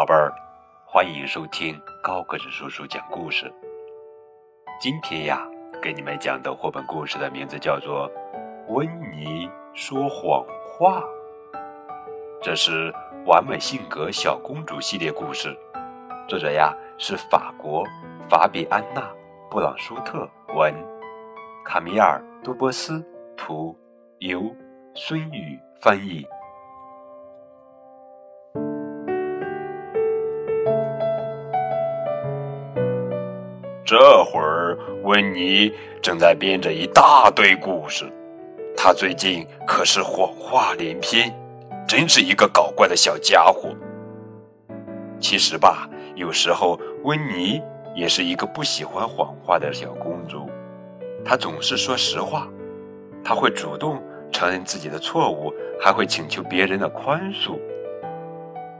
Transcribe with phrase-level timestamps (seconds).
[0.00, 0.32] 宝贝儿，
[0.86, 3.52] 欢迎收听高个子叔叔讲故事。
[4.80, 5.46] 今天呀，
[5.82, 8.10] 给你们讲的绘本故事的名字叫做
[8.72, 10.42] 《温妮说谎
[10.72, 11.02] 话》，
[12.40, 12.90] 这是
[13.26, 15.54] 完美性格小公主系列故事，
[16.26, 17.84] 作者呀是法国
[18.26, 19.02] 法比安娜·
[19.50, 20.74] 布朗舒特文，
[21.62, 23.04] 卡米尔·杜波斯
[23.36, 23.78] 图，
[24.20, 24.50] 由
[24.94, 26.26] 孙宇翻译。
[33.90, 38.04] 这会儿，温妮正在编着一大堆故事。
[38.76, 41.34] 她最近可是谎话连篇，
[41.88, 43.74] 真是一个搞怪的小家伙。
[45.18, 47.60] 其实吧，有时候温妮
[47.92, 50.48] 也是一个不喜欢谎话的小公主。
[51.24, 52.46] 她总是说实话，
[53.24, 54.00] 她会主动
[54.30, 57.58] 承认自己的错误，还会请求别人的宽恕。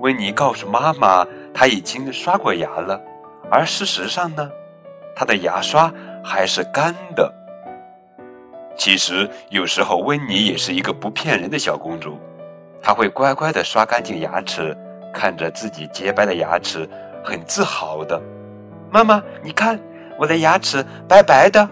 [0.00, 3.00] 温妮告诉妈妈，她已经刷过牙了，
[3.50, 4.50] 而事实上呢？
[5.18, 7.34] 她的牙刷还是干的。
[8.76, 12.16] 其实有时候温妮也是一个不骗人的小公主，
[12.80, 14.76] 她会乖乖的刷干净牙齿，
[15.12, 16.88] 看着自己洁白的牙齿，
[17.24, 18.22] 很自豪的。
[18.92, 19.76] 妈妈，你看
[20.16, 21.68] 我的牙齿白白的。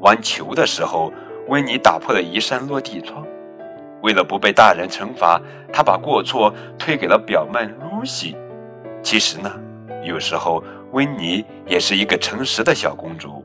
[0.00, 1.12] 玩球的时候，
[1.46, 3.24] 温妮打破了一扇落地窗，
[4.02, 5.40] 为了不被大人惩罚，
[5.72, 8.36] 她把过错推给了表妹露西。
[9.04, 9.48] 其实呢，
[10.02, 10.60] 有时候。
[10.94, 13.44] 温妮也是一个诚实的小公主，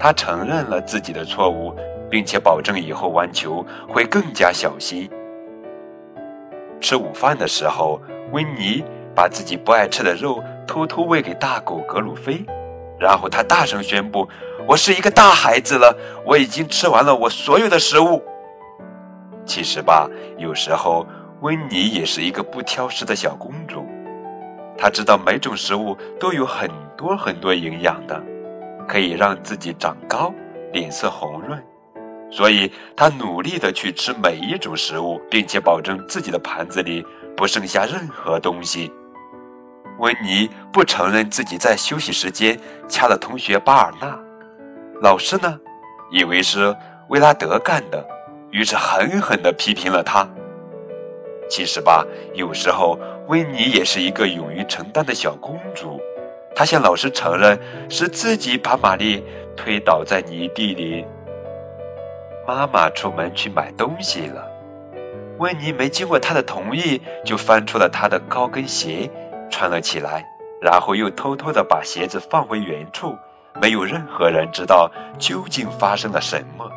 [0.00, 1.72] 她承认了自己的错误，
[2.10, 5.08] 并且保证以后玩球会更加小心。
[6.80, 8.82] 吃午饭的时候，温妮
[9.14, 12.44] 把自己不爱吃的肉偷偷喂给大狗格鲁菲，
[12.98, 14.28] 然后她大声宣布
[14.66, 18.20] ：“我是一个大孩子了，我已经吃完了我所有的食物。”
[19.46, 21.06] 其实吧，有时候
[21.42, 23.86] 温妮也是一个不挑食的小公主。
[24.80, 28.18] 他知道每种食物都有很多很多营养的，
[28.88, 30.32] 可以让自己长高、
[30.72, 31.62] 脸色红润，
[32.30, 38.90] 所以他努力的去吃每一种食物，并且保证自己的盘子里不剩下任何东西。
[39.98, 42.58] 温妮不承认自己在休息时间
[42.88, 44.18] 掐了同学巴尔纳，
[45.02, 45.60] 老师呢，
[46.10, 46.74] 以为是
[47.10, 48.02] 威拉德干的，
[48.50, 50.26] 于是狠狠地批评了他。
[51.50, 52.98] 其实吧，有时候
[53.30, 56.00] 温妮也是一个勇于承担的小公主。
[56.52, 57.56] 她向老师承认
[57.88, 59.24] 是自己把玛丽
[59.56, 61.06] 推倒在泥地里。
[62.44, 64.44] 妈妈出门去买东西了，
[65.38, 69.08] 温妮没经过她的同意就翻出了她的高跟鞋，
[69.48, 70.24] 穿了起来，
[70.60, 73.16] 然后又偷偷的把鞋子放回原处。
[73.62, 74.90] 没有任何人知道
[75.20, 76.68] 究竟发生了什么。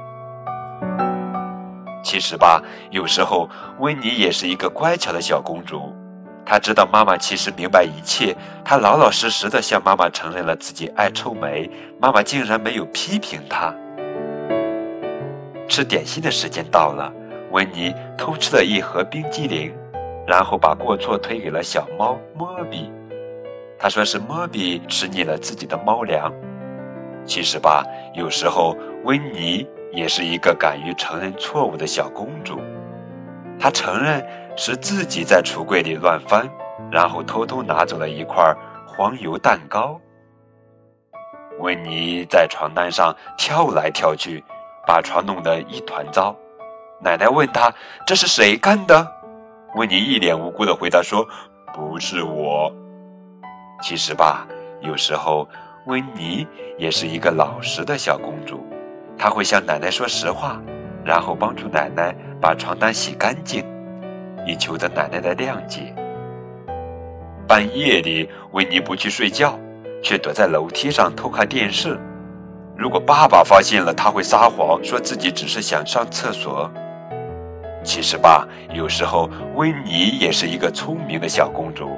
[2.03, 2.61] 其实吧，
[2.91, 3.49] 有时候
[3.79, 5.91] 温妮也是一个乖巧的小公主。
[6.45, 13.73] 他知道妈妈其实明白一切，他老老实实的向妈妈承认了自己爱臭美，妈妈竟然没有批评他。
[15.67, 17.11] 吃点心的时间到了，
[17.51, 19.73] 温妮偷吃了一盒冰激凌，
[20.27, 22.91] 然后把过错推给了小猫莫比。
[23.79, 26.31] 他说是莫比吃腻了自己的猫粮。
[27.25, 29.67] 其实吧，有时候温妮。
[29.95, 32.59] 也是一个敢于承认错误的小公主，
[33.59, 34.25] 她承认
[34.55, 36.49] 是自己在橱柜里乱翻，
[36.91, 38.55] 然后偷偷拿走了一块
[38.85, 39.99] 黄油蛋糕。
[41.59, 44.43] 温妮在床单上跳来跳去，
[44.87, 46.35] 把床弄得一团糟。
[46.99, 47.71] 奶奶问她
[48.07, 49.07] ：“这是谁干的？”
[49.75, 51.27] 温妮一脸无辜地回答说
[51.73, 52.71] ：“不是我。”
[53.81, 54.47] 其实吧，
[54.81, 55.47] 有时候
[55.87, 56.47] 温妮
[56.77, 58.65] 也是一个老实的小公主。
[59.17, 60.59] 她会向奶奶说实话，
[61.03, 63.63] 然后帮助奶奶把床单洗干净，
[64.45, 65.93] 以求得奶奶的谅解。
[67.47, 69.59] 半夜里，维尼不去睡觉，
[70.01, 71.99] 却躲在楼梯上偷看电视。
[72.77, 76.69] 如果爸爸发现了，他会撒谎，说自己只是想上厕所。
[77.83, 81.97] 其实吧，有时候维尼也是一个聪明的小公主。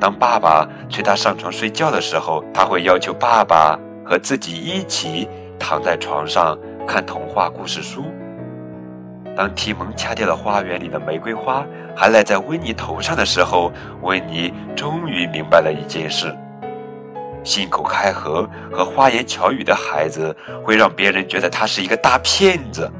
[0.00, 5.28] 当爸爸催她上床睡觉的时候，她会要求爸爸和自己一起。
[5.62, 8.06] 躺在床上看童话故事书。
[9.40, 11.64] 当提蒙掐掉了花园里的玫瑰花，
[11.96, 13.72] 还赖在温妮头上的时候，
[14.02, 16.30] 温妮终于明白了一件事：
[17.42, 22.92] 信口开河和花言巧语的孩子会让别人觉得他是一个大骗子。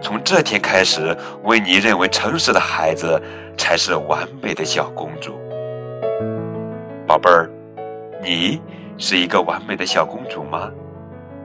[0.00, 1.12] 从这天开始，
[1.42, 3.20] 温妮认为诚实的孩子
[3.58, 5.36] 才是完美的小公主。
[7.04, 7.50] 宝贝儿，
[8.22, 8.62] 你
[8.96, 10.70] 是一个完美的小公主吗？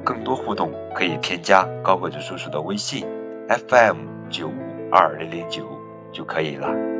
[0.03, 3.07] 更多互动可以添加高个子叔叔的微信
[3.49, 3.97] ，FM
[4.29, 5.67] 九五二零零九
[6.11, 6.94] 就可以了。